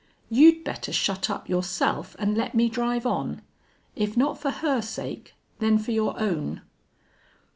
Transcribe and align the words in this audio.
You'd 0.31 0.63
better 0.63 0.91
shut 0.91 1.29
up 1.29 1.47
yourself 1.47 2.15
and 2.17 2.35
let 2.35 2.55
me 2.55 2.69
drive 2.69 3.05
on.... 3.05 3.43
If 3.95 4.17
not 4.17 4.39
for 4.39 4.49
her 4.49 4.81
sake, 4.81 5.35
then 5.59 5.77
for 5.77 5.91
your 5.91 6.19
own." 6.19 6.61